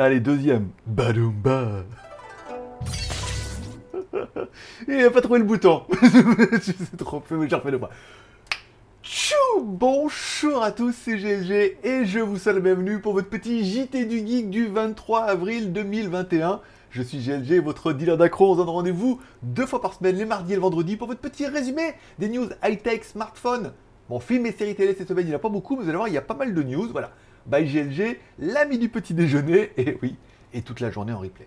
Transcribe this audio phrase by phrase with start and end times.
[0.00, 0.68] Allez, deuxième.
[0.86, 1.82] Badoumba.
[4.86, 5.82] Il a pas trouvé le bouton.
[6.62, 7.90] Sais trop mais j'en refais deux fois.
[9.02, 13.64] Tchou Bonjour à tous, c'est GLG et je vous souhaite la bienvenue pour votre petit
[13.64, 16.60] JT du Geek du 23 avril 2021.
[16.90, 18.52] Je suis GLG, votre dealer d'accro.
[18.52, 21.20] On se donne rendez-vous deux fois par semaine, les mardis et le vendredi, pour votre
[21.20, 23.72] petit résumé des news high-tech, smartphone.
[24.08, 25.88] Bon, film et séries télé cette semaine, il n'y en a pas beaucoup, mais vous
[25.88, 26.88] allez voir, il y a pas mal de news.
[26.92, 27.10] Voilà.
[27.48, 30.16] Bye GLG, l'ami du petit déjeuner, et oui,
[30.52, 31.46] et toute la journée en replay.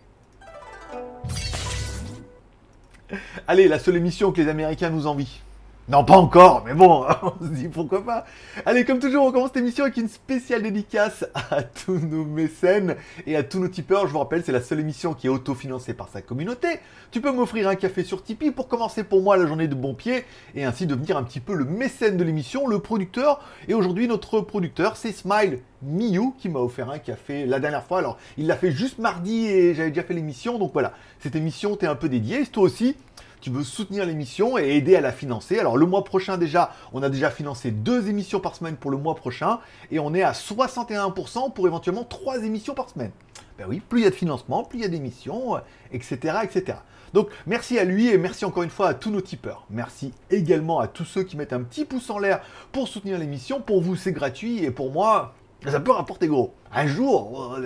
[3.47, 5.42] Allez, la seule émission que les Américains nous envient.
[5.91, 8.23] Non, pas encore, mais bon, on se dit pourquoi pas.
[8.65, 12.95] Allez, comme toujours, on commence cette émission avec une spéciale dédicace à tous nos mécènes
[13.27, 14.07] et à tous nos tipeurs.
[14.07, 16.79] Je vous rappelle, c'est la seule émission qui est autofinancée par sa communauté.
[17.11, 19.93] Tu peux m'offrir un café sur Tipeee pour commencer pour moi la journée de bon
[19.93, 20.23] pied
[20.55, 23.42] et ainsi devenir un petit peu le mécène de l'émission, le producteur.
[23.67, 28.00] Et aujourd'hui, notre producteur, c'est Smile Miyu qui m'a offert un café la dernière fois.
[28.00, 30.57] Alors, il l'a fait juste mardi et j'avais déjà fait l'émission.
[30.57, 32.45] Donc voilà, cette émission t'est un peu dédiée.
[32.45, 32.95] Toi aussi
[33.42, 35.59] tu veux soutenir l'émission et aider à la financer.
[35.59, 38.98] Alors le mois prochain déjà, on a déjà financé deux émissions par semaine pour le
[38.98, 39.59] mois prochain
[39.92, 43.11] et on est à 61% pour éventuellement trois émissions par semaine.
[43.58, 45.58] Ben oui, plus il y a de financement, plus il y a d'émissions,
[45.92, 46.78] etc., etc.
[47.14, 49.66] Donc merci à lui et merci encore une fois à tous nos tipeurs.
[49.70, 53.59] Merci également à tous ceux qui mettent un petit pouce en l'air pour soutenir l'émission.
[53.59, 55.33] Pour vous, c'est gratuit et pour moi,
[55.66, 56.53] ça peut rapporter gros.
[56.73, 57.59] Un jour,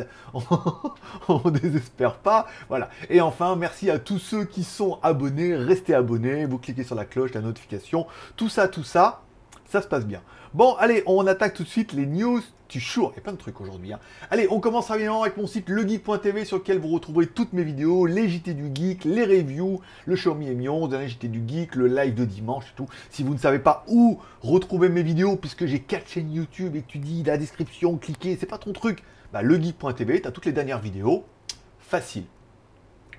[1.28, 2.48] on ne désespère pas.
[2.70, 2.90] Voilà.
[3.10, 5.56] Et enfin, merci à tous ceux qui sont abonnés.
[5.56, 6.46] Restez abonnés.
[6.46, 8.08] Vous cliquez sur la cloche, la notification.
[8.36, 9.25] Tout ça, tout ça,
[9.70, 10.22] ça se passe bien.
[10.54, 13.12] Bon, allez, on attaque tout de suite les news tu chours.
[13.14, 13.94] Il y a plein de trucs aujourd'hui.
[13.94, 14.00] Hein.
[14.32, 18.06] Allez, on commence rapidement avec mon site legeek.tv sur lequel vous retrouverez toutes mes vidéos,
[18.06, 21.88] les JT du Geek, les reviews, le Xiaomi Mi 11, le JT du Geek, le
[21.88, 22.88] live de dimanche et tout.
[23.10, 26.82] Si vous ne savez pas où retrouver mes vidéos, puisque j'ai 4 chaînes YouTube et
[26.82, 30.54] tu dis la description, cliquez, c'est pas ton truc, bah legeek.tv, tu as toutes les
[30.54, 31.24] dernières vidéos.
[31.80, 32.26] Facile.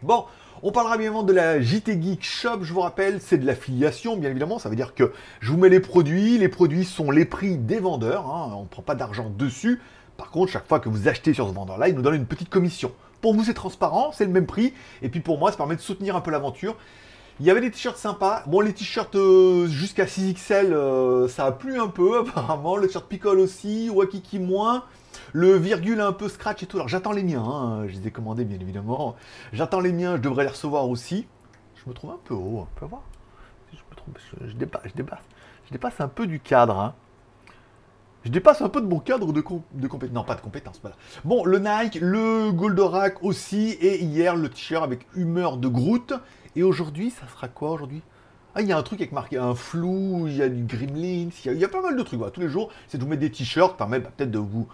[0.03, 0.25] Bon,
[0.62, 4.16] on parlera bien évidemment de la JT Geek Shop, je vous rappelle, c'est de l'affiliation,
[4.16, 4.58] bien évidemment.
[4.58, 7.78] Ça veut dire que je vous mets les produits, les produits sont les prix des
[7.78, 8.53] vendeurs, hein.
[8.56, 9.81] on ne prend pas d'argent dessus.
[10.16, 12.48] Par contre, chaque fois que vous achetez sur ce vendeur-là, il nous donne une petite
[12.48, 12.92] commission.
[13.20, 14.72] Pour vous, c'est transparent, c'est le même prix.
[15.03, 16.76] Et puis pour moi, ça permet de soutenir un peu l'aventure.
[17.38, 18.44] Il y avait des t-shirts sympas.
[18.47, 22.76] Bon, les t-shirts euh, jusqu'à 6XL, euh, ça a plu un peu apparemment.
[22.76, 24.84] Le t-shirt Picole aussi, Wakiki moins.
[25.36, 26.78] Le virgule un peu scratch et tout.
[26.78, 27.86] Alors j'attends les miens, hein.
[27.86, 29.16] je les ai commandés bien évidemment.
[29.52, 31.26] J'attends les miens, je devrais les recevoir aussi.
[31.74, 33.02] Je me trouve un peu haut, on peut voir.
[34.41, 36.80] Je dépasse, un peu du cadre.
[36.80, 36.94] Hein.
[38.25, 39.44] Je dépasse un peu de mon cadre de,
[39.75, 40.14] de compétences.
[40.14, 40.96] Non, pas de compétences, voilà.
[41.22, 46.14] Bon, le Nike, le Goldorak aussi, et hier le t-shirt avec humeur de Groot.
[46.54, 48.00] Et aujourd'hui, ça sera quoi aujourd'hui?
[48.54, 51.28] Ah, il y a un truc avec marqué un flou, il y a du Gremlins,
[51.44, 52.22] il y, a, pas mal de trucs.
[52.32, 54.66] Tous les jours, c'est de vous mettre des t-shirts, permet bah, peut-être de vous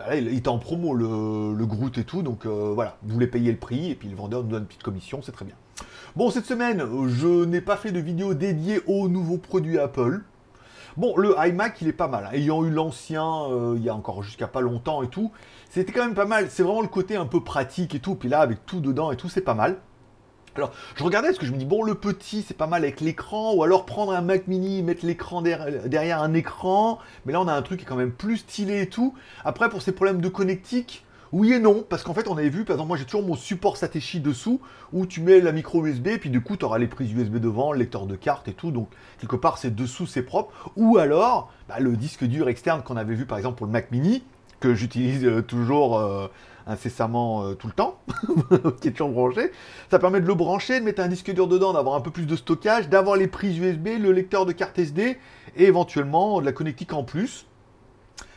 [0.00, 3.12] bah là, il est en promo le, le Groot et tout, donc euh, voilà, vous
[3.12, 5.44] voulez payer le prix et puis le vendeur nous donne une petite commission, c'est très
[5.44, 5.54] bien.
[6.16, 10.22] Bon, cette semaine, je n'ai pas fait de vidéo dédiée aux nouveaux produits Apple.
[10.96, 12.24] Bon, le iMac, il est pas mal.
[12.24, 12.32] Hein.
[12.32, 15.30] Ayant eu l'ancien, euh, il y a encore jusqu'à pas longtemps et tout,
[15.68, 16.46] c'était quand même pas mal.
[16.48, 18.14] C'est vraiment le côté un peu pratique et tout.
[18.14, 19.76] Puis là, avec tout dedans et tout, c'est pas mal.
[20.56, 23.00] Alors, je regardais parce que je me dis, bon, le petit, c'est pas mal avec
[23.00, 27.48] l'écran, ou alors prendre un Mac mini, mettre l'écran derrière un écran, mais là, on
[27.48, 29.14] a un truc qui est quand même plus stylé et tout.
[29.44, 32.64] Après, pour ces problèmes de connectique, oui et non, parce qu'en fait, on avait vu,
[32.64, 34.60] par exemple, moi j'ai toujours mon support Satechi dessous,
[34.92, 37.36] où tu mets la micro USB, et puis du coup, tu auras les prises USB
[37.36, 38.88] devant, le lecteur de carte et tout, donc
[39.20, 40.72] quelque part, c'est dessous, c'est propre.
[40.76, 43.92] Ou alors, bah, le disque dur externe qu'on avait vu, par exemple, pour le Mac
[43.92, 44.24] mini,
[44.58, 46.26] que j'utilise euh, toujours euh,
[46.66, 48.00] incessamment euh, tout le temps,
[48.80, 49.52] qui est toujours branché.
[49.90, 52.26] Ça permet de le brancher, de mettre un disque dur dedans, d'avoir un peu plus
[52.26, 55.18] de stockage, d'avoir les prises USB, le lecteur de carte SD
[55.56, 57.46] et éventuellement de la connectique en plus.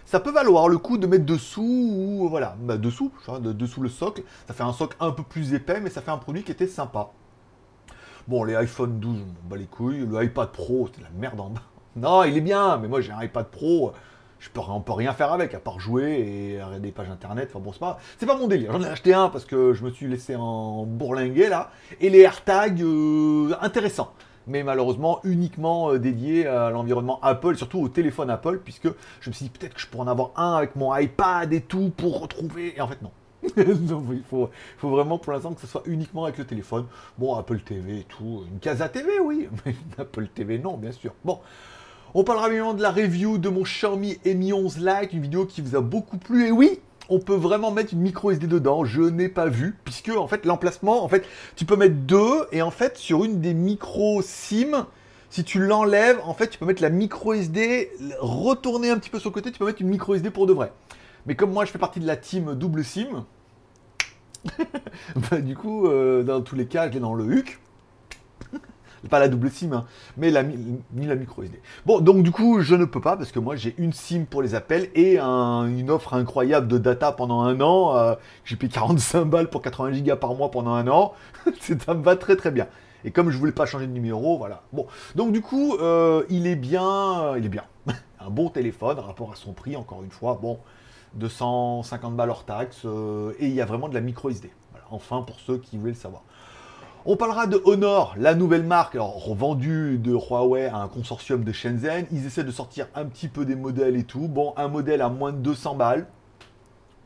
[0.06, 4.24] Ça peut valoir le coup de mettre dessous ou voilà, bah, dessous, dessous le socle.
[4.48, 6.68] Ça fait un socle un peu plus épais, mais ça fait un produit qui était
[6.68, 7.10] sympa.
[8.28, 10.06] Bon, les iPhone 12, on bat les couilles.
[10.06, 11.64] Le iPad Pro, c'est de la merde en bas.
[11.96, 13.94] Non, il est bien, mais moi j'ai un iPad Pro
[14.44, 17.48] je peux, on peut rien faire avec, à part jouer et des pages internet.
[17.50, 18.74] Enfin bon, c'est pas, c'est pas mon délire.
[18.74, 21.72] J'en ai acheté un parce que je me suis laissé en bourlinguer là.
[22.02, 24.12] Et les AirTags, euh, intéressants.
[24.46, 28.90] Mais malheureusement uniquement euh, dédiés à l'environnement Apple, surtout au téléphone Apple, puisque
[29.22, 31.62] je me suis dit peut-être que je pourrais en avoir un avec mon iPad et
[31.62, 32.74] tout pour retrouver.
[32.76, 33.12] Et en fait, non.
[33.58, 36.86] il faut, faut, vraiment pour l'instant que ce soit uniquement avec le téléphone.
[37.18, 38.44] Bon, Apple TV et tout.
[38.52, 39.48] Une Casa TV, oui.
[39.66, 41.14] Mais Apple TV, non, bien sûr.
[41.24, 41.40] Bon.
[42.16, 45.62] On parlera bien de la review de mon Xiaomi Mi 11 Lite, une vidéo qui
[45.62, 46.46] vous a beaucoup plu.
[46.46, 46.80] Et oui,
[47.10, 48.86] on peut vraiment mettre une micro SD dedans.
[48.86, 51.26] Je n'ai pas vu, puisque en fait l'emplacement, en fait,
[51.56, 54.86] tu peux mettre deux, et en fait sur une des micro SIM,
[55.32, 57.90] si tu l'enlèves, en fait, tu peux mettre la micro SD,
[58.20, 60.54] retourner un petit peu sur le côté, tu peux mettre une micro SD pour de
[60.54, 60.72] vrai.
[61.26, 63.26] Mais comme moi, je fais partie de la team double SIM,
[65.32, 67.60] bah, du coup, euh, dans tous les cas, je l'ai dans le HUC.
[69.10, 69.86] Pas la double SIM, hein,
[70.18, 71.60] mais la, ni la micro SD.
[71.86, 74.42] Bon, donc du coup, je ne peux pas parce que moi j'ai une SIM pour
[74.42, 77.96] les appels et une offre incroyable de data pendant un an.
[77.96, 78.16] Euh,
[78.46, 81.14] j'ai payé 45 balles pour 80 gigas par mois pendant un an.
[81.60, 82.68] ça me va très très bien.
[83.06, 84.64] Et comme je voulais pas changer de numéro, voilà.
[84.72, 87.66] Bon, donc du coup, euh, il est bien, il est bien.
[88.20, 90.40] un bon téléphone, rapport à son prix, encore une fois.
[90.42, 90.60] Bon,
[91.16, 94.52] 250 balles hors taxe euh, et il y a vraiment de la micro SD.
[94.72, 96.24] Voilà, enfin pour ceux qui voulaient le savoir.
[97.06, 102.06] On parlera de Honor, la nouvelle marque, revendue de Huawei à un consortium de Shenzhen.
[102.14, 104.30] Ils essaient de sortir un petit peu des modèles et tout.
[104.30, 106.08] Bon, un modèle à moins de 200 balles.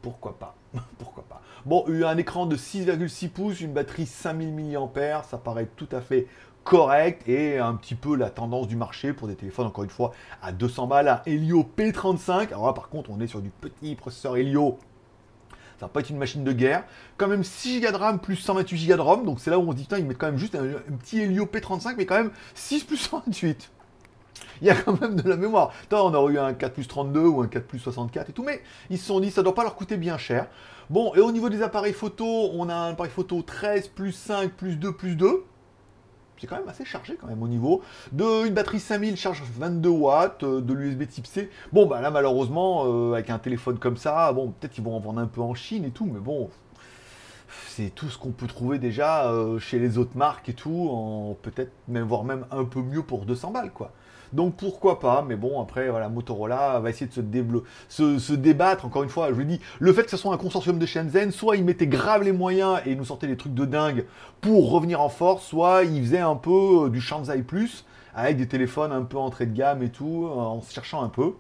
[0.04, 0.54] Pourquoi pas?
[1.00, 1.42] Pourquoi pas?
[1.66, 6.28] Bon, un écran de 6,6 pouces, une batterie 5000 mAh, ça paraît tout à fait
[6.64, 10.12] correct et un petit peu la tendance du marché pour des téléphones, encore une fois,
[10.44, 12.50] à 200 balles, un Helio P35.
[12.50, 14.78] Alors là, par contre, on est sur du petit processeur Helio
[15.80, 16.84] ça va pas être une machine de guerre.
[17.18, 19.26] Quand même 6 Go de RAM plus 128 Go de ROM.
[19.26, 20.64] Donc c'est là où on se dit, putain, ils mettent quand même juste un,
[20.98, 23.72] petit Helio P35, mais quand même 6 plus 128.
[24.62, 25.72] Il y a quand même de la mémoire.
[25.92, 28.62] On aurait eu un 4 plus 32 ou un 4 plus 64 et tout, mais
[28.90, 30.48] ils se sont dit, ça doit pas leur coûter bien cher.
[30.90, 34.52] Bon, et au niveau des appareils photo, on a un appareil photo 13 plus 5
[34.52, 35.44] plus 2 plus 2
[36.40, 37.82] c'est quand même assez chargé quand même au niveau
[38.12, 41.50] de une batterie 5000 charge 22 watts euh, de l'USB type C.
[41.74, 45.00] Bon bah là malheureusement euh, avec un téléphone comme ça, bon peut-être qu'ils vont en
[45.00, 46.50] vendre un peu en Chine et tout, mais bon
[47.68, 51.36] c'est tout ce qu'on peut trouver déjà euh, chez les autres marques et tout, en
[51.42, 53.92] peut-être même voire même un peu mieux pour 200 balles quoi.
[54.34, 59.04] Donc pourquoi pas, mais bon, après, voilà, Motorola va essayer de se, se, débattre, encore
[59.04, 61.56] une fois, je vous dis, le fait que ce soit un consortium de Shenzhen, soit
[61.56, 64.06] ils mettaient grave les moyens et nous sortaient des trucs de dingue
[64.42, 68.48] pour revenir en force, soit ils faisaient un peu euh, du Shanzai Plus, avec des
[68.48, 71.34] téléphones un peu entrée de gamme et tout, euh, en se cherchant un peu.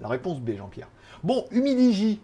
[0.00, 0.88] La réponse B, Jean-Pierre.
[1.22, 2.20] Bon, Humidigi,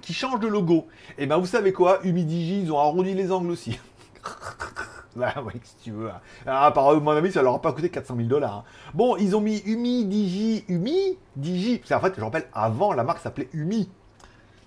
[0.00, 0.86] qui change de logo.
[1.10, 3.78] Et eh ben vous savez quoi, Humidigi, ils ont arrondi les angles aussi.
[5.16, 6.10] Bah oui, si tu veux.
[6.10, 6.20] Hein.
[6.46, 8.58] Ah, par mon avis, ça leur a pas coûté 400 000 dollars.
[8.58, 8.64] Hein.
[8.94, 11.80] Bon, ils ont mis Umi, Digi, Umi, Digi.
[11.84, 13.90] C'est en fait, je rappelle, avant, la marque s'appelait Umi.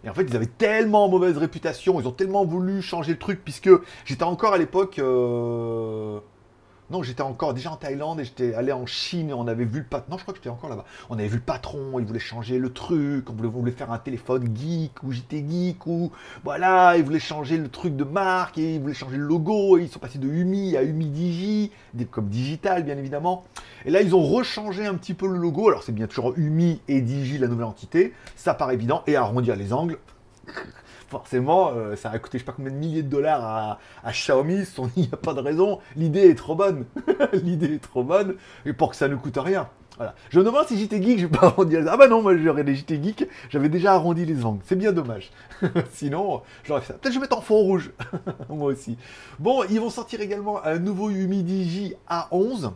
[0.03, 3.43] Et en fait, ils avaient tellement mauvaise réputation, ils ont tellement voulu changer le truc,
[3.43, 3.69] puisque
[4.05, 4.97] j'étais encore à l'époque.
[4.99, 6.19] Euh,
[6.91, 9.79] non, j'étais encore déjà en Thaïlande et j'étais allé en Chine et on avait vu
[9.79, 10.11] le patron.
[10.11, 10.85] Non, je crois que j'étais encore là-bas.
[11.09, 14.49] On avait vu le patron, il voulait changer le truc, on voulait, faire un téléphone
[14.55, 16.11] geek ou j'étais geek ou
[16.43, 19.77] voilà, il voulait changer le truc de marque et il voulait changer le logo.
[19.77, 21.71] Et ils sont passés de Umi à Umi
[22.11, 23.45] comme digital bien évidemment.
[23.85, 25.69] Et là, ils ont rechangé un petit peu le logo.
[25.69, 28.13] Alors, c'est bien toujours Umi et Digi, la nouvelle entité.
[28.35, 29.03] Ça paraît évident.
[29.07, 29.97] Et arrondir les angles
[31.11, 34.63] forcément, euh, ça a coûté je sais pas combien de milliers de dollars à, Xiaomi.
[34.95, 35.79] il n'y a pas de raison.
[35.95, 36.85] L'idée est trop bonne.
[37.33, 38.35] L'idée est trop bonne.
[38.65, 39.67] Et pour que ça ne coûte rien.
[39.97, 40.15] Voilà.
[40.29, 42.35] Je me demande si j'étais geek, je vais pas arrondir les Ah bah non, moi
[42.37, 44.61] j'aurais des j'étais geek, j'avais déjà arrondi les angles.
[44.65, 45.31] C'est bien dommage.
[45.91, 46.99] Sinon, j'aurais fait ça.
[46.99, 47.91] Peut-être je vais mettre en fond rouge.
[48.49, 48.97] moi aussi.
[49.37, 52.71] Bon, ils vont sortir également un nouveau Humidigi A11.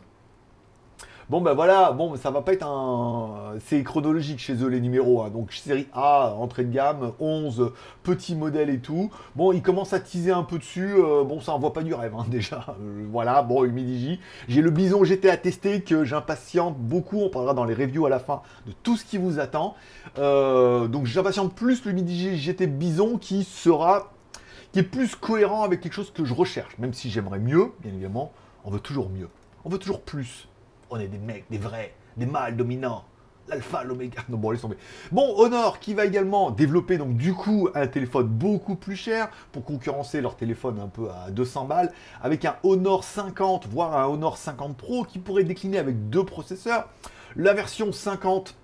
[1.28, 3.56] Bon ben voilà, bon ça va pas être un...
[3.66, 5.32] C'est chronologique chez eux les numéros, hein.
[5.32, 7.72] donc série A, entrée de gamme, 11,
[8.04, 9.10] petits modèles et tout.
[9.36, 12.14] Bon, ils commencent à teaser un peu dessus, euh, bon ça envoie pas du rêve
[12.16, 12.76] hein, déjà.
[12.80, 14.20] Euh, voilà, bon, Humidigi.
[14.48, 18.10] J'ai le bison GT à tester que j'impatiente beaucoup, on parlera dans les reviews à
[18.10, 19.74] la fin de tout ce qui vous attend.
[20.20, 24.12] Euh, donc j'impatiente plus le Humidigi GT bison qui sera...
[24.74, 27.92] qui est plus cohérent avec quelque chose que je recherche, même si j'aimerais mieux, bien
[27.94, 28.32] évidemment,
[28.64, 29.30] on veut toujours mieux.
[29.64, 30.48] On veut toujours plus
[30.90, 33.06] on est des mecs, des vrais, des mâles dominants.
[33.48, 34.22] L'alpha, l'oméga.
[34.30, 34.78] Non, bon, laisse tomber.
[35.12, 39.64] Bon, Honor qui va également développer donc du coup un téléphone beaucoup plus cher pour
[39.64, 41.92] concurrencer leur téléphone un peu à 200 balles
[42.24, 46.90] avec un Honor 50 voire un Honor 50 Pro qui pourrait décliner avec deux processeurs.
[47.36, 48.56] La version 50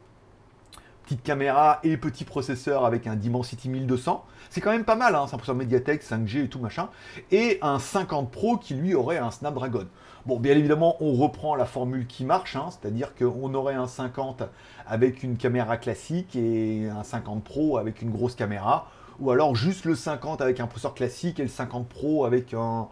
[1.12, 4.26] petite caméra et petit processeur avec un Dimensity 1200.
[4.50, 6.90] C'est quand même pas mal, hein, un processeur Mediatek, 5G et tout machin.
[7.32, 9.88] Et un 50 Pro qui lui aurait un Snapdragon.
[10.28, 14.44] Bon, bien évidemment, on reprend la formule qui marche, hein, c'est-à-dire qu'on aurait un 50
[14.86, 18.88] avec une caméra classique et un 50 Pro avec une grosse caméra,
[19.20, 22.88] ou alors juste le 50 avec un processeur classique et le 50 Pro avec un...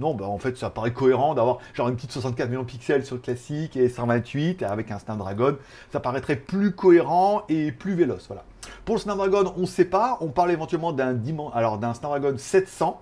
[0.00, 3.06] Non, bah en fait, ça paraît cohérent d'avoir genre une petite 64 millions de pixels
[3.06, 5.56] sur le classique et 128 avec un Snapdragon.
[5.92, 8.42] Ça paraîtrait plus cohérent et plus véloce, voilà.
[8.84, 10.18] Pour le Snapdragon, on ne sait pas.
[10.20, 13.00] On parle éventuellement d'un d'un Snapdragon 700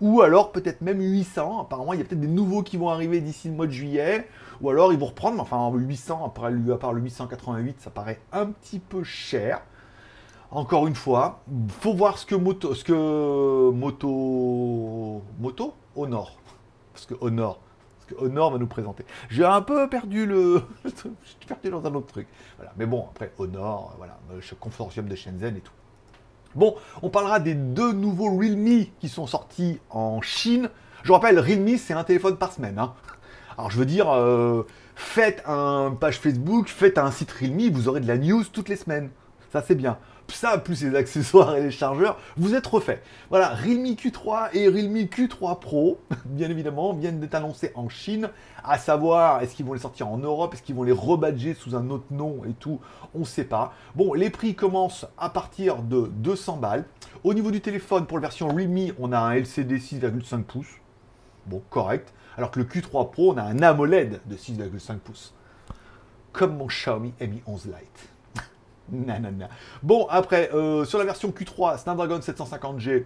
[0.00, 1.60] ou alors peut-être même 800.
[1.60, 4.26] Apparemment, il y a peut-être des nouveaux qui vont arriver d'ici le mois de juillet,
[4.60, 8.46] ou alors ils vont reprendre, enfin 800, après, à part le 888, ça paraît un
[8.46, 9.62] petit peu cher.
[10.50, 16.36] Encore une fois, faut voir ce que Moto, ce que Moto, Moto, Honor,
[16.92, 17.60] parce que Honor,
[17.96, 19.04] parce que Honor va nous présenter.
[19.28, 22.26] J'ai un peu perdu le, suis perdu dans un autre truc.
[22.56, 24.18] Voilà, mais bon après Honor, voilà,
[24.58, 25.72] consortium de Shenzhen et tout.
[26.54, 30.68] Bon, on parlera des deux nouveaux Realme qui sont sortis en Chine.
[31.02, 32.78] Je rappelle, Realme, c'est un téléphone par semaine.
[32.78, 32.92] Hein.
[33.56, 38.00] Alors je veux dire, euh, faites un page Facebook, faites un site Realme, vous aurez
[38.00, 39.10] de la news toutes les semaines.
[39.52, 39.98] Ça c'est bien
[40.32, 43.02] ça, plus les accessoires et les chargeurs, vous êtes refait.
[43.28, 48.30] Voilà, Realme Q3 et Realme Q3 Pro, bien évidemment, viennent d'être annoncés en Chine.
[48.64, 51.74] À savoir, est-ce qu'ils vont les sortir en Europe, est-ce qu'ils vont les rebadger sous
[51.74, 52.80] un autre nom et tout,
[53.14, 53.72] on ne sait pas.
[53.94, 56.84] Bon, les prix commencent à partir de 200 balles.
[57.24, 60.80] Au niveau du téléphone, pour la version Realme, on a un LCD 6,5 pouces.
[61.46, 62.12] Bon, correct.
[62.36, 65.34] Alors que le Q3 Pro, on a un AMOLED de 6,5 pouces.
[66.32, 68.08] Comme mon Xiaomi Mi 11 Lite.
[69.82, 73.04] Bon, après, euh, sur la version Q3, Snapdragon 750G,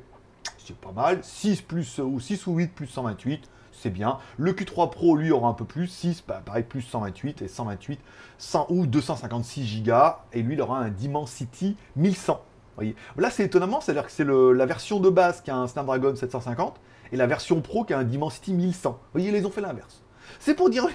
[0.58, 1.18] c'est pas mal.
[1.22, 4.18] 6 plus, ou 6 ou 8 plus 128, c'est bien.
[4.38, 5.88] Le Q3 Pro, lui, aura un peu plus.
[5.88, 8.00] 6, bah, pareil, plus 128 et 128,
[8.38, 9.92] 100 ou 256 Go.
[10.32, 12.42] Et lui, il aura un Dimensity 1100.
[12.76, 12.96] Voyez.
[13.16, 16.80] Là, c'est étonnamment, c'est-à-dire que c'est la version de base qui a un Snapdragon 750
[17.12, 18.90] et la version Pro qui a un Dimensity 1100.
[18.90, 20.02] Vous voyez, ils ont fait l'inverse.
[20.40, 20.86] C'est pour dire,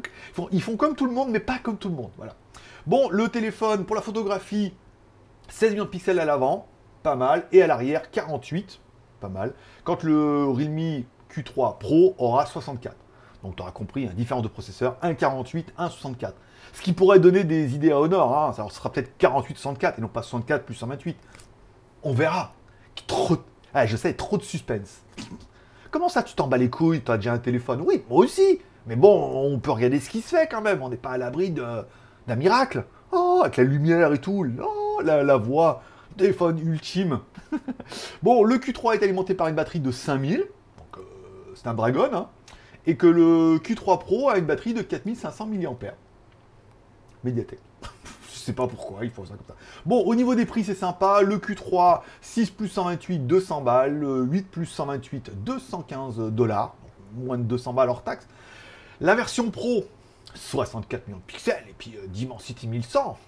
[0.52, 2.10] ils font, comme tout le monde, mais pas comme tout le monde.
[2.16, 2.34] Voilà.
[2.86, 4.72] Bon, le téléphone pour la photographie,
[5.48, 6.68] 16 millions de pixels à l'avant,
[7.02, 8.78] pas mal, et à l'arrière, 48,
[9.18, 9.54] pas mal.
[9.82, 12.94] Quand le Realme Q3 Pro aura 64.
[13.42, 16.34] Donc tu auras compris, un différence de processeur, 1,48, 1,64.
[16.74, 18.52] Ce qui pourrait donner des idées à Honor, hein.
[18.52, 21.16] ça sera peut-être 48-64 et non pas 64 plus 128.
[22.04, 22.52] On verra.
[23.08, 23.38] Trop...
[23.74, 25.02] Ah, je sais, trop de suspense.
[25.90, 27.02] Comment ça, tu t'en bats les couilles?
[27.02, 27.82] Tu as déjà un téléphone?
[27.84, 28.60] Oui, moi aussi.
[28.86, 30.82] Mais bon, on peut regarder ce qui se fait quand même.
[30.82, 31.50] On n'est pas à l'abri
[32.26, 32.84] d'un miracle.
[33.12, 34.46] Oh, avec la lumière et tout.
[34.62, 35.82] Oh, la, voix.
[36.16, 37.20] Téléphone ultime.
[38.22, 40.38] bon, le Q3 est alimenté par une batterie de 5000.
[40.38, 40.46] Donc,
[40.96, 41.02] euh,
[41.54, 42.08] c'est un Dragon.
[42.12, 42.28] Hein,
[42.86, 45.94] et que le Q3 Pro a une batterie de 4500 mAh.
[47.24, 47.60] Médiathèque.
[48.32, 49.56] Je sais pas pourquoi, il faut ça comme ça.
[49.84, 51.20] Bon, au niveau des prix, c'est sympa.
[51.22, 53.98] Le Q3, 6 plus 128, 200 balles.
[53.98, 56.74] Le 8 plus 128, 215 dollars.
[57.14, 58.26] Moins de 200 balles hors taxe.
[59.00, 59.84] La version Pro,
[60.36, 63.18] 64 millions de pixels, et puis euh, Dimensity 1100.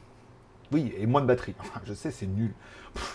[0.72, 1.54] Oui, et moins de batterie.
[1.60, 2.52] Enfin, je sais, c'est nul.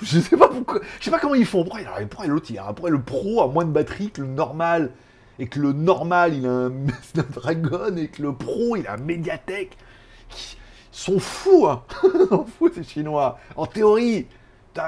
[0.01, 0.81] je sais pas pourquoi.
[0.99, 1.63] Je sais pas comment ils font.
[1.63, 4.91] Pourquoi, l'autre, il pourquoi le Pro a moins de batterie que le normal
[5.37, 6.71] Et que le normal, il a un
[7.03, 9.77] Snapdragon, et que le Pro, il a un Mediatek.
[10.31, 10.57] Ils
[10.91, 11.83] sont fous, hein
[12.29, 13.37] sont fous, ces Chinois.
[13.55, 14.27] En théorie,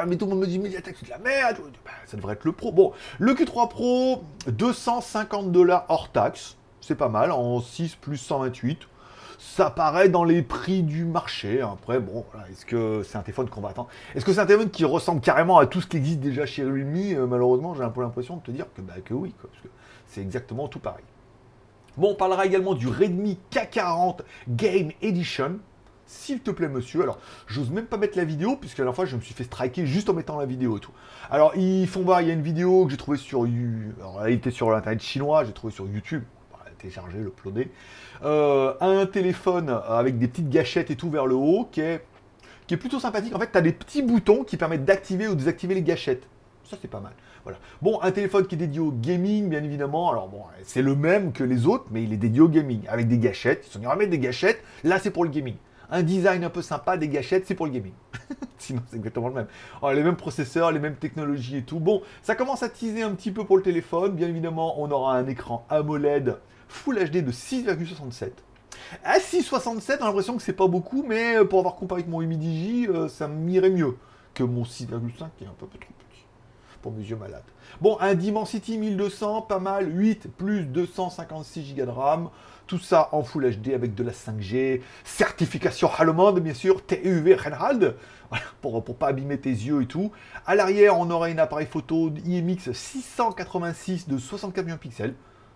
[0.07, 1.57] mais tout le monde me dit Mediatek c'est de la merde.
[1.83, 2.71] Bah, ça devrait être le Pro.
[2.71, 8.87] Bon, le Q3 Pro, 250 dollars hors taxe c'est pas mal, en 6 plus 128.
[9.37, 11.61] Ça paraît dans les prix du marché.
[11.61, 13.89] Après, bon, est-ce que c'est un téléphone qu'on va attendre?
[14.13, 16.63] Est-ce que c'est un téléphone qui ressemble carrément à tout ce qui existe déjà chez
[16.63, 16.95] Realme?
[16.95, 19.67] Euh, Malheureusement, j'ai un peu l'impression de te dire que, bah, que oui, parce que
[20.07, 21.03] c'est exactement tout pareil.
[21.97, 25.59] Bon, on parlera également du Redmi K40 Game Edition.
[26.07, 27.01] S'il te plaît, monsieur.
[27.01, 29.85] Alors, j'ose même pas mettre la vidéo, puisque la fois, je me suis fait striker
[29.87, 30.91] juste en mettant la vidéo et tout.
[31.31, 33.47] Alors, ils font voir, il y a une vidéo que j'ai trouvée sur.
[33.99, 36.23] Alors, elle était sur l'internet chinois, j'ai trouvé sur YouTube
[36.85, 37.33] télécharger, le.
[38.23, 42.01] Euh, un téléphone avec des petites gâchettes et tout vers le haut qui est,
[42.67, 43.35] plutôt sympathique.
[43.35, 46.27] En fait, tu as des petits boutons qui permettent d'activer ou désactiver les gâchettes.
[46.63, 47.13] Ça, c'est pas mal.
[47.43, 47.59] Voilà.
[47.81, 50.11] Bon, un téléphone qui est dédié au gaming, bien évidemment.
[50.11, 52.81] Alors, bon, c'est le même que les autres, mais il est dédié au gaming.
[52.87, 53.65] Avec des gâchettes.
[53.67, 54.63] Ils sont venus des gâchettes.
[54.83, 55.55] Là, c'est pour le gaming.
[55.89, 57.93] Un design un peu sympa, des gâchettes, c'est pour le gaming.
[58.57, 59.47] Sinon, c'est exactement le même.
[59.81, 61.79] Oh, les mêmes processeurs, les mêmes technologies et tout.
[61.79, 64.13] Bon, ça commence à teaser un petit peu pour le téléphone.
[64.13, 68.31] Bien évidemment, on aura un écran AMOLED Full HD de 6,67.
[69.03, 72.21] À 6,67, on a l'impression que c'est pas beaucoup, mais pour avoir comparé avec mon
[72.21, 73.97] Humidigi, euh, ça m'irait mieux
[74.33, 74.89] que mon 6,5
[75.37, 76.25] qui est un peu trop petit
[76.81, 77.43] pour mes yeux malades.
[77.81, 82.29] Bon, un Dimensity 1200, pas mal, 8 plus 256 Go de RAM,
[82.67, 87.95] tout ça en Full HD avec de la 5G, certification Hallemand bien sûr, TUV Reinhard,
[88.61, 90.11] pour, pour pas abîmer tes yeux et tout.
[90.45, 95.15] À l'arrière, on aura un appareil photo IMX 686 de 64 millions de pixels.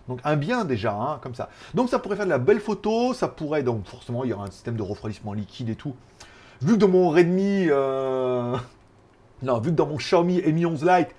[0.10, 1.50] Donc un bien déjà, hein, comme ça.
[1.76, 4.46] Donc ça pourrait faire de la belle photo, ça pourrait, donc forcément il y aura
[4.46, 5.96] un système de refroidissement liquide et tout.
[6.62, 8.58] Vu que dans mon Redmi, euh,
[9.44, 11.10] non, vu que dans mon Xiaomi Mi 11 Lite,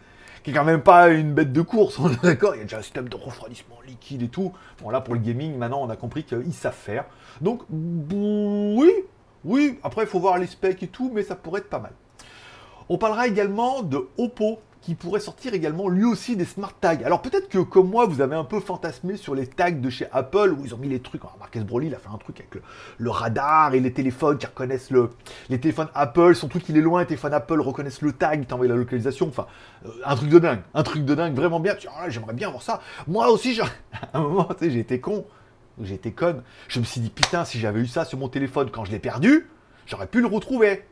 [0.42, 2.64] qui est quand même pas une bête de course, on est d'accord, il y a
[2.64, 4.52] déjà un système de refroidissement liquide et tout.
[4.82, 7.04] Bon là pour le gaming, maintenant on a compris qu'ils savent faire.
[7.40, 8.92] Donc oui,
[9.44, 11.92] oui, après il faut voir les specs et tout, mais ça pourrait être pas mal.
[12.88, 17.04] On parlera également de Oppo qui pourrait sortir également lui aussi des smart tags.
[17.04, 20.06] Alors peut-être que comme moi, vous avez un peu fantasmé sur les tags de chez
[20.12, 21.22] Apple où ils ont mis les trucs.
[21.22, 22.62] Alors Marcus Broly, il a fait un truc avec
[22.98, 25.10] le, radar et les téléphones qui reconnaissent le,
[25.50, 26.34] les téléphones Apple.
[26.34, 29.28] Son truc, il est loin, les téléphones Apple reconnaissent le tag, t'envoies la localisation.
[29.28, 29.46] Enfin,
[29.84, 31.74] euh, un truc de dingue, un truc de dingue, vraiment bien.
[31.98, 32.80] Ah, j'aimerais bien voir ça.
[33.06, 33.60] Moi aussi,
[34.12, 35.26] à un moment, tu sais, j'ai été con,
[35.82, 36.42] j'ai été conne.
[36.68, 38.98] Je me suis dit putain, si j'avais eu ça sur mon téléphone quand je l'ai
[38.98, 39.46] perdu,
[39.86, 40.84] j'aurais pu le retrouver.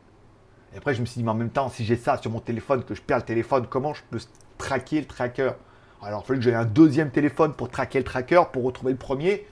[0.74, 2.40] Et après, je me suis dit, mais en même temps, si j'ai ça sur mon
[2.40, 4.18] téléphone, que je perds le téléphone, comment je peux
[4.58, 5.52] traquer le tracker?
[6.02, 8.98] Alors, il fallait que j'aie un deuxième téléphone pour traquer le tracker, pour retrouver le
[8.98, 9.46] premier,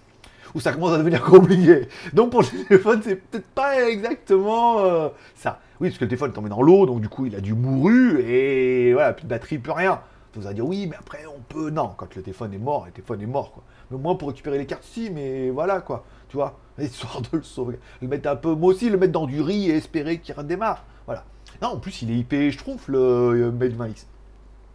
[0.54, 1.88] où ça commence à devenir compliqué.
[2.12, 5.60] Donc, pour le téléphone, c'est peut-être pas exactement euh, ça.
[5.80, 7.54] Oui, parce que le téléphone est tombé dans l'eau, donc du coup, il a du
[7.54, 10.00] mouru, et voilà, plus de batterie, plus rien.
[10.36, 11.70] Vous allez dire, oui, mais après, on peut.
[11.70, 13.62] Non, quand le téléphone est mort, le téléphone est mort, quoi.
[13.90, 16.04] Mais moi, pour récupérer les cartes, si, mais voilà, quoi.
[16.28, 17.78] Tu vois, histoire de le sauver.
[18.02, 20.84] Le mettre un peu, moi aussi, le mettre dans du riz et espérer qu'il redémarre.
[21.06, 21.24] Voilà.
[21.62, 24.06] Non, en plus, il est IP, je trouve, le euh, Made Max.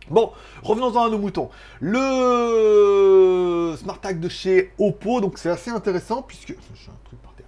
[0.09, 0.31] Bon,
[0.63, 1.49] revenons-en à nos moutons.
[1.79, 6.51] Le Smart Tag de chez Oppo, donc c'est assez intéressant puisque.
[6.51, 7.45] Un truc par terre.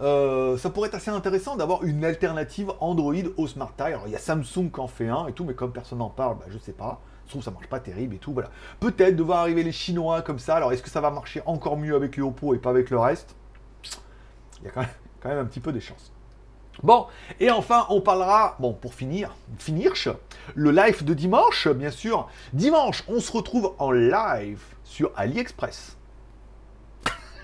[0.00, 3.94] Euh, ça pourrait être assez intéressant d'avoir une alternative Android au Smart Tag.
[3.94, 6.10] Alors il y a Samsung qui en fait un et tout, mais comme personne n'en
[6.10, 7.00] parle, bah, je sais pas.
[7.26, 8.50] Je trouve ça marche pas terrible et tout, voilà.
[8.78, 10.54] Peut-être de voir arriver les Chinois comme ça.
[10.56, 12.98] Alors est-ce que ça va marcher encore mieux avec les Oppo et pas avec le
[12.98, 13.34] reste?
[14.60, 14.90] Il y a quand même,
[15.20, 16.12] quand même un petit peu des chances.
[16.82, 17.06] Bon,
[17.40, 19.94] et enfin, on parlera, bon, pour finir, finir,
[20.54, 22.28] le live de dimanche, bien sûr.
[22.52, 25.96] Dimanche, on se retrouve en live sur AliExpress.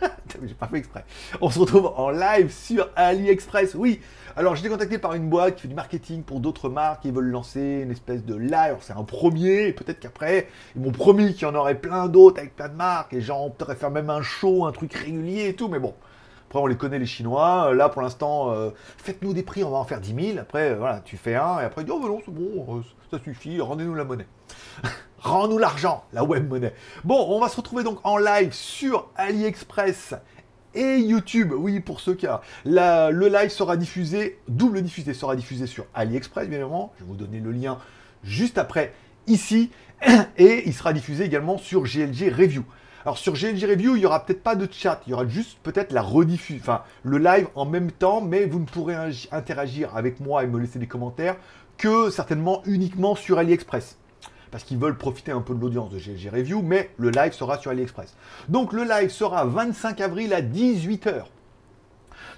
[0.45, 1.05] J'ai pas fait exprès.
[1.41, 4.01] On se retrouve en live sur AliExpress, oui.
[4.35, 7.05] Alors, j'ai été contacté par une boîte qui fait du marketing pour d'autres marques.
[7.05, 8.77] Ils veulent lancer une espèce de live.
[8.81, 12.57] C'est un premier, peut-être qu'après, ils m'ont promis qu'il y en aurait plein d'autres avec
[12.57, 13.12] plein de marques.
[13.12, 15.69] Et genre, on pourrait faire même un show, un truc régulier et tout.
[15.69, 15.95] Mais bon,
[16.53, 17.73] après, on les connaît, les Chinois.
[17.73, 18.69] Là, pour l'instant, euh,
[18.99, 20.39] faites-nous des prix, on va en faire 10 000.
[20.39, 22.83] Après, euh, voilà, tu fais un, et après, tu dis, oh, non, c'est bon, euh,
[23.11, 24.27] ça suffit, rendez-nous la monnaie.
[25.21, 26.75] Rends-nous l'argent, la web monnaie.
[27.05, 30.13] Bon, on va se retrouver donc en live sur AliExpress
[30.75, 31.55] et YouTube.
[31.57, 32.43] Oui, pour qui a.
[32.67, 36.93] le live sera diffusé, double diffusé, sera diffusé sur AliExpress, bien évidemment.
[36.99, 37.79] Je vais vous donner le lien
[38.25, 38.93] juste après
[39.27, 39.71] ici.
[40.37, 42.65] Et il sera diffusé également sur GLG Review.
[43.05, 45.59] Alors sur GLG Review, il n'y aura peut-être pas de chat, il y aura juste
[45.65, 48.95] peut-être la rediffusion, enfin le live en même temps, mais vous ne pourrez
[49.33, 51.37] interagir avec moi et me laisser des commentaires
[51.79, 53.99] que certainement uniquement sur AliExpress.
[54.53, 57.59] Parce qu'ils veulent profiter un peu de l'audience de GLG Review, mais le live sera
[57.59, 58.15] sur AliExpress.
[58.49, 61.25] Donc le live sera 25 avril à 18h.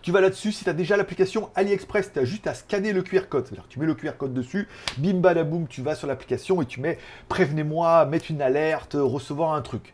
[0.00, 3.03] Tu vas là-dessus, si tu as déjà l'application AliExpress, tu as juste à scanner le
[3.03, 3.46] QR code.
[3.46, 6.81] C'est-à-dire tu mets le QR code dessus, bim badaboum, tu vas sur l'application et tu
[6.81, 6.98] mets
[7.29, 9.92] prévenez-moi, mettre une alerte, recevoir un truc.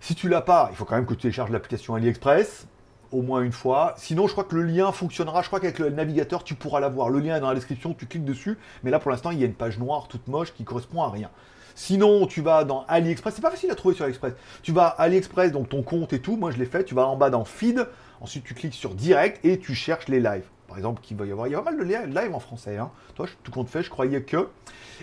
[0.00, 2.66] Si tu l'as pas, il faut quand même que tu télécharges l'application AliExpress
[3.12, 3.94] au moins une fois.
[3.98, 5.42] Sinon, je crois que le lien fonctionnera.
[5.42, 7.10] Je crois qu'avec le navigateur, tu pourras l'avoir.
[7.10, 8.56] Le lien est dans la description, tu cliques dessus.
[8.82, 11.10] Mais là, pour l'instant, il y a une page noire toute moche qui correspond à
[11.10, 11.28] rien.
[11.74, 13.34] Sinon, tu vas dans AliExpress.
[13.34, 14.32] C'est pas facile à trouver sur AliExpress.
[14.62, 16.36] Tu vas AliExpress, donc ton compte et tout.
[16.36, 16.84] Moi, je l'ai fait.
[16.84, 17.86] Tu vas en bas dans Feed.
[18.22, 20.46] Ensuite, tu cliques sur Direct et tu cherches les lives.
[20.66, 21.46] Par exemple, qu'il va y avoir.
[21.46, 22.78] Il y a pas mal de lives en français.
[22.78, 22.90] Hein.
[23.16, 24.48] Toi, tout compte fait, je croyais que.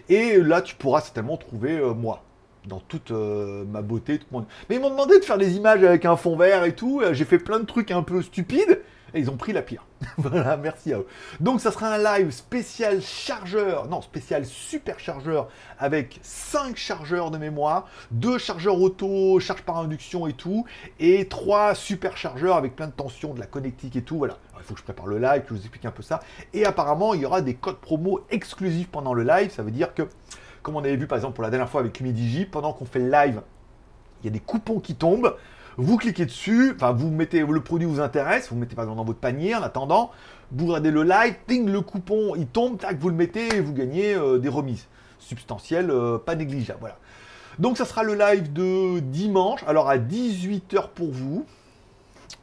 [0.09, 2.23] Et là, tu pourras certainement trouver euh, moi
[2.67, 4.19] dans toute euh, ma beauté.
[4.19, 7.01] Tout Mais ils m'ont demandé de faire des images avec un fond vert et tout.
[7.11, 8.79] J'ai fait plein de trucs un peu stupides.
[9.13, 9.85] Et ils ont pris la pire.
[10.17, 11.07] voilà, merci à eux.
[11.39, 15.47] Donc ça sera un live spécial chargeur, non, spécial super chargeur
[15.79, 20.65] avec 5 chargeurs de mémoire, 2 chargeurs auto, charge par induction et tout,
[20.99, 24.17] et 3 super chargeurs avec plein de tensions, de la connectique et tout.
[24.17, 24.37] Voilà.
[24.57, 26.19] il faut que je prépare le live, que je vous explique un peu ça.
[26.53, 29.51] Et apparemment, il y aura des codes promo exclusifs pendant le live.
[29.51, 30.03] Ça veut dire que
[30.61, 32.99] comme on avait vu par exemple pour la dernière fois avec Humidigi, pendant qu'on fait
[32.99, 33.41] le live,
[34.21, 35.35] il y a des coupons qui tombent.
[35.77, 39.05] Vous cliquez dessus, enfin vous mettez le produit vous intéresse, vous mettez par exemple dans
[39.05, 40.11] votre panier en attendant,
[40.51, 43.73] vous regardez le live, ting le coupon il tombe, tac vous le mettez et vous
[43.73, 44.87] gagnez euh, des remises
[45.19, 46.79] substantielles, euh, pas négligeables.
[46.79, 46.97] Voilà.
[47.59, 51.45] Donc ça sera le live de dimanche, alors à 18h pour vous.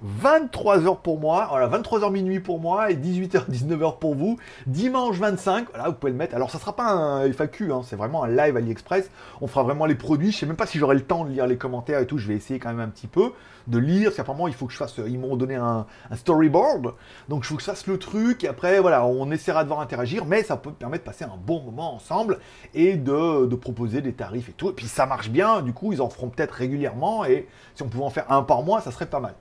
[0.03, 4.39] 23h pour moi, voilà, 23h minuit pour moi et 18h, 19h pour vous.
[4.67, 6.35] Dimanche 25, voilà, vous pouvez le mettre.
[6.35, 9.11] Alors, ça sera pas un FAQ, hein, c'est vraiment un live AliExpress.
[9.41, 10.33] On fera vraiment les produits.
[10.33, 12.19] Je sais même pas si j'aurai le temps de lire les commentaires et tout.
[12.19, 13.33] Je vais essayer quand même un petit peu
[13.67, 14.13] de lire.
[14.13, 14.95] C'est apparemment, il faut que je fasse.
[14.99, 16.95] Ils m'ont donné un, storyboard,
[17.29, 18.45] donc il faut que je fasse le truc.
[18.45, 21.39] Et après, voilà, on essaiera de voir interagir, mais ça peut permettre de passer un
[21.47, 22.41] bon moment ensemble
[22.75, 24.69] et de, de proposer des tarifs et tout.
[24.71, 25.63] Et puis, ça marche bien.
[25.63, 27.25] Du coup, ils en feront peut-être régulièrement.
[27.25, 29.35] Et si on pouvait en faire un par mois, ça serait pas mal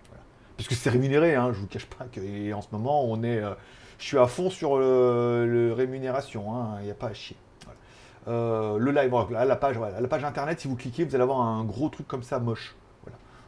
[0.55, 3.53] puisque c'est rémunéré, hein, je vous cache pas qu'en ce moment, on est, euh,
[3.99, 7.37] je suis à fond sur le, rémunération, hein, il n'y a pas à chier.
[8.27, 11.63] Euh, le live, la page, la page internet, si vous cliquez, vous allez avoir un
[11.65, 12.75] gros truc comme ça moche.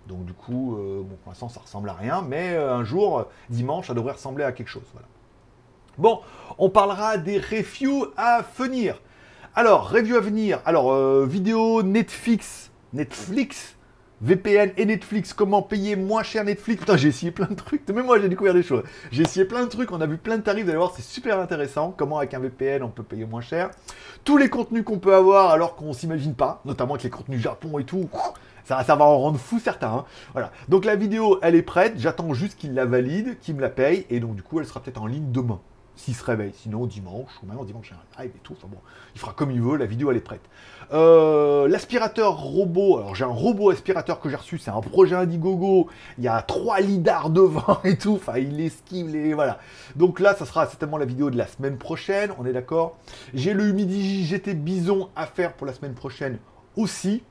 [0.08, 3.88] Donc du coup, euh, bon, pour l'instant, ça ressemble à rien, mais un jour, dimanche,
[3.88, 4.84] ça devrait ressembler à quelque chose.
[5.98, 6.20] Bon,
[6.60, 9.02] on parlera des reviews à venir.
[9.56, 10.60] Alors, review à venir.
[10.66, 13.75] Alors, vidéo Netflix, Netflix
[14.22, 16.80] VPN et Netflix, comment payer moins cher Netflix?
[16.80, 17.88] Putain, j'ai essayé plein de trucs.
[17.90, 18.84] Même moi, j'ai découvert des choses.
[19.12, 19.92] J'ai essayé plein de trucs.
[19.92, 20.64] On a vu plein de tarifs.
[20.64, 21.94] Vous allez voir, c'est super intéressant.
[21.96, 23.72] Comment, avec un VPN, on peut payer moins cher?
[24.24, 27.78] Tous les contenus qu'on peut avoir alors qu'on s'imagine pas, notamment avec les contenus Japon
[27.78, 28.10] et tout.
[28.64, 29.92] Ça, va en rendre fou certains.
[29.92, 30.06] Hein.
[30.34, 30.52] Voilà.
[30.70, 31.94] Donc la vidéo, elle est prête.
[31.98, 34.06] J'attends juste qu'il la valide, qu'il me la paye.
[34.10, 35.60] Et donc, du coup, elle sera peut-être en ligne demain.
[35.96, 36.54] S'il se réveille.
[36.56, 38.54] Sinon, dimanche, ou maintenant dimanche, live et tout.
[38.58, 38.78] Enfin bon,
[39.14, 40.42] il fera comme il veut, la vidéo elle est prête.
[40.94, 45.88] Euh, l'aspirateur robot, alors j'ai un robot aspirateur que j'ai reçu, c'est un projet Indiegogo.
[46.18, 48.16] Il y a trois lidars devant et tout.
[48.16, 49.34] Enfin, il esquive les.
[49.34, 49.60] Voilà.
[49.96, 52.98] Donc là, ça sera certainement la vidéo de la semaine prochaine, on est d'accord.
[53.34, 56.38] J'ai le Humidigi GT Bison à faire pour la semaine prochaine
[56.76, 57.24] aussi.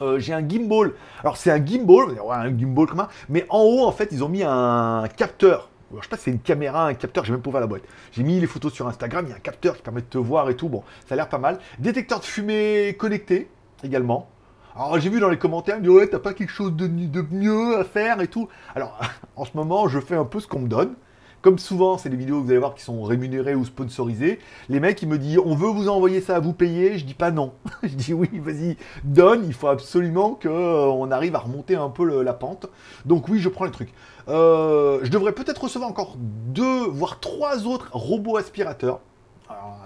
[0.00, 0.92] Euh, j'ai un gimbal.
[1.22, 4.28] Alors c'est un gimbal, un gimbal comme un, mais en haut en fait ils ont
[4.28, 7.50] mis un capteur je sais pas si c'est une caméra, un capteur, j'ai même pas
[7.50, 7.82] ouvert la boîte.
[8.12, 10.18] J'ai mis les photos sur Instagram, il y a un capteur qui permet de te
[10.18, 10.68] voir et tout.
[10.68, 11.58] Bon, ça a l'air pas mal.
[11.78, 13.48] Détecteur de fumée connecté
[13.82, 14.28] également.
[14.76, 17.22] Alors j'ai vu dans les commentaires, ils me disent ouais, t'as pas quelque chose de
[17.32, 18.48] mieux à faire et tout.
[18.74, 18.98] Alors
[19.36, 20.94] en ce moment, je fais un peu ce qu'on me donne.
[21.40, 24.40] Comme souvent, c'est des vidéos que vous allez voir qui sont rémunérées ou sponsorisées.
[24.68, 26.98] Les mecs, ils me disent on veut vous envoyer ça à vous payer.
[26.98, 27.52] Je dis pas non.
[27.82, 29.44] je dis oui, vas-y, donne.
[29.46, 32.66] Il faut absolument qu'on euh, arrive à remonter un peu la pente.
[33.04, 33.92] Donc oui, je prends les trucs.
[34.28, 39.00] Euh, je devrais peut-être recevoir encore deux, voire trois autres robots aspirateurs.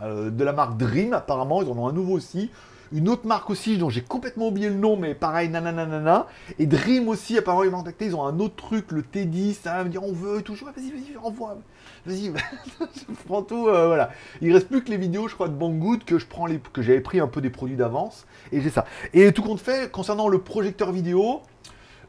[0.02, 2.50] Euh, de la marque Dream, apparemment, ils en ont un nouveau aussi.
[2.92, 6.26] Une autre marque aussi, dont j'ai complètement oublié le nom, mais pareil, nanana.
[6.58, 9.82] Et Dream aussi, apparemment, ils m'ont contacté, ils ont un autre truc, le T10, ça
[9.82, 10.42] me dire on veut.
[10.44, 11.56] Je vas-y, vas-y, envoie.
[12.04, 12.32] Vas-y,
[12.80, 14.10] je prends tout, euh, voilà.
[14.40, 16.82] Il reste plus que les vidéos, je crois, de Banggood que je prends les, que
[16.82, 18.26] j'avais pris un peu des produits d'avance.
[18.50, 18.84] Et j'ai ça.
[19.14, 21.40] Et tout compte fait, concernant le projecteur vidéo,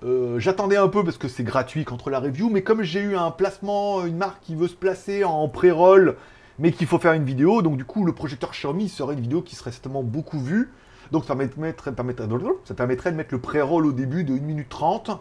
[0.03, 3.15] euh, j'attendais un peu parce que c'est gratuit contre la review, mais comme j'ai eu
[3.15, 6.17] un placement, une marque qui veut se placer en pré-roll,
[6.59, 9.41] mais qu'il faut faire une vidéo, donc du coup le projecteur Xiaomi serait une vidéo
[9.41, 10.71] qui serait certainement beaucoup vue.
[11.11, 15.11] Donc ça permettrait, de mettre le pré-roll au début de 1 minute 30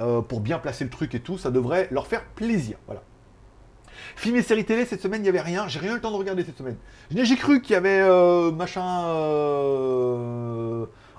[0.00, 2.76] euh, pour bien placer le truc et tout, ça devrait leur faire plaisir.
[2.86, 3.02] Voilà.
[4.16, 5.68] Film et séries télé, cette semaine, il n'y avait rien.
[5.68, 6.76] J'ai rien eu le temps de regarder cette semaine.
[7.10, 9.04] J'ai cru qu'il y avait euh, machin.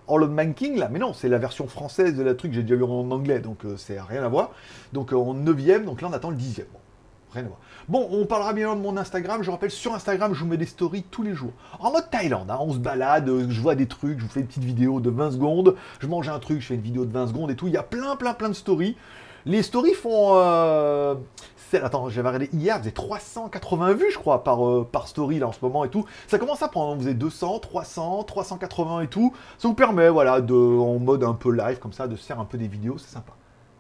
[0.07, 2.61] All of Man King, là, mais non, c'est la version française de la truc, j'ai
[2.61, 4.51] déjà vu en anglais, donc euh, c'est rien à voir.
[4.93, 6.79] Donc euh, en 9 donc là on attend le 10 Bon,
[7.87, 9.43] Bon, on parlera bien de mon Instagram.
[9.43, 11.53] Je rappelle, sur Instagram, je vous mets des stories tous les jours.
[11.79, 14.47] En mode Thaïlande, hein, on se balade, je vois des trucs, je vous fais une
[14.47, 15.75] petite vidéo de 20 secondes.
[15.99, 17.67] Je mange un truc, je fais une vidéo de 20 secondes et tout.
[17.67, 18.95] Il y a plein, plein, plein de stories.
[19.45, 20.31] Les stories font.
[20.35, 21.15] Euh,
[21.73, 25.51] attends, j'avais regardé hier, faisait 380 vues, je crois, par, euh, par story là en
[25.51, 26.05] ce moment et tout.
[26.27, 29.33] Ça commence à prendre, on faisait 200, 300, 380 et tout.
[29.59, 32.39] Ça vous permet, voilà, de, en mode un peu live comme ça, de se faire
[32.39, 33.33] un peu des vidéos, c'est sympa.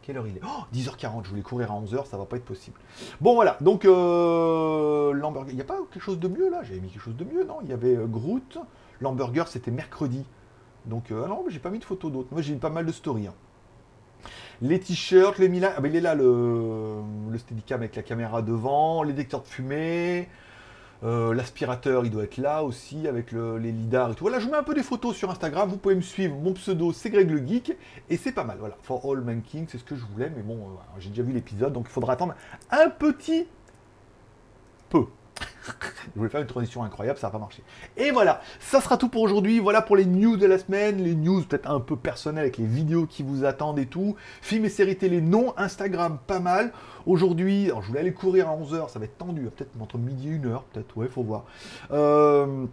[0.05, 0.41] Quelle heure il est?
[0.43, 2.79] Oh, 10h40, je voulais courir à 11h, ça va pas être possible.
[3.21, 6.61] Bon, voilà, donc euh, l'hamburger, il n'y a pas quelque chose de mieux là?
[6.61, 7.57] J'avais mis quelque chose de mieux, non?
[7.63, 8.59] Il y avait euh, Groot,
[9.01, 10.23] l'hamburger c'était mercredi.
[10.85, 12.27] Donc, euh, non, j'ai pas mis de photos d'autres.
[12.31, 13.25] Moi j'ai mis pas mal de stories.
[13.27, 13.33] Hein.
[14.61, 15.69] Les t-shirts, les Milan.
[15.75, 19.47] Ah, ben il est là le, le Steadicam avec la caméra devant, les détecteurs de
[19.47, 20.29] fumée.
[21.05, 24.23] Euh, l'aspirateur, il doit être là aussi avec les lidars et tout.
[24.23, 25.69] Voilà, je mets un peu des photos sur Instagram.
[25.69, 26.35] Vous pouvez me suivre.
[26.35, 27.77] Mon pseudo, c'est Greg le Geek.
[28.09, 28.57] Et c'est pas mal.
[28.59, 30.31] Voilà, For All Man King, c'est ce que je voulais.
[30.35, 32.33] Mais bon, euh, j'ai déjà vu l'épisode, donc il faudra attendre
[32.71, 33.45] un petit
[34.89, 35.05] peu.
[36.13, 37.63] Je voulais faire une transition incroyable, ça n'a pas marché.
[37.97, 39.59] Et voilà, ça sera tout pour aujourd'hui.
[39.59, 42.65] Voilà pour les news de la semaine, les news peut-être un peu personnelles avec les
[42.65, 44.15] vidéos qui vous attendent et tout.
[44.41, 45.53] Films et séries télé, non.
[45.57, 46.71] Instagram, pas mal.
[47.05, 50.37] Aujourd'hui, je voulais aller courir à 11h, ça va être tendu, peut-être entre midi et
[50.37, 51.45] 1h, peut-être, ouais, faut voir.
[51.91, 52.65] Euh,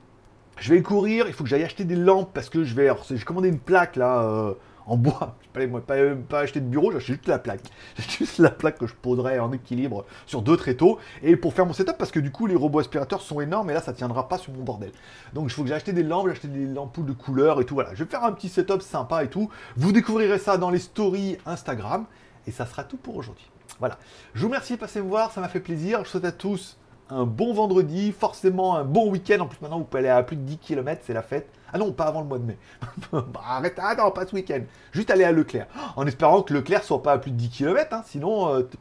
[0.58, 2.90] je vais courir, il faut que j'aille acheter des lampes parce que je vais.
[3.10, 4.22] J'ai commandé une plaque là.
[4.22, 4.54] Euh,
[4.86, 5.36] en bois.
[5.54, 5.96] Je pas, pas,
[6.28, 7.62] pas acheter de bureau, j'ai juste la plaque.
[7.96, 10.98] J'ai juste la plaque que je poserai en équilibre sur deux tréteaux.
[11.22, 13.74] Et pour faire mon setup, parce que du coup, les robots aspirateurs sont énormes et
[13.74, 14.92] là, ça tiendra pas sur mon bordel.
[15.34, 17.64] Donc, il faut que j'ai acheté des lampes, j'ai acheté des lampes de couleur et
[17.64, 17.74] tout.
[17.74, 19.50] Voilà, je vais faire un petit setup sympa et tout.
[19.76, 22.06] Vous découvrirez ça dans les stories Instagram.
[22.46, 23.48] Et ça sera tout pour aujourd'hui.
[23.78, 23.98] Voilà.
[24.34, 26.04] Je vous remercie de passer me voir, ça m'a fait plaisir.
[26.04, 26.76] Je souhaite à tous
[27.12, 29.40] un bon vendredi, forcément un bon week-end.
[29.40, 31.48] En plus, maintenant, vous pouvez aller à plus de 10 km, c'est la fête.
[31.74, 32.58] Ah non, pas avant le mois de mai.
[33.12, 34.60] bah, arrête, ah non, pas ce week-end.
[34.92, 35.66] Juste aller à Leclerc.
[35.96, 38.76] En espérant que Leclerc soit pas à plus de 10 km, hein, sinon tu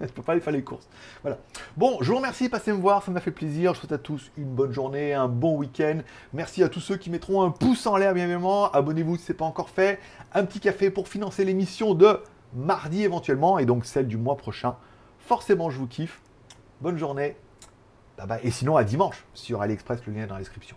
[0.00, 0.88] ne peux pas aller faire les courses.
[1.22, 1.38] Voilà.
[1.76, 3.74] Bon, je vous remercie, passez me voir, ça m'a fait plaisir.
[3.74, 5.98] Je souhaite à tous une bonne journée, un bon week-end.
[6.32, 8.70] Merci à tous ceux qui mettront un pouce en l'air, bien évidemment.
[8.70, 9.98] Abonnez-vous si ce n'est pas encore fait.
[10.32, 12.20] Un petit café pour financer l'émission de
[12.54, 14.76] mardi éventuellement, et donc celle du mois prochain.
[15.18, 16.20] Forcément, je vous kiffe.
[16.80, 17.36] Bonne journée.
[18.16, 18.40] Bye bye.
[18.42, 20.76] Et sinon, à dimanche sur AliExpress, le lien est dans la description.